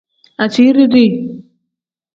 [0.43, 1.11] Asiiri dii.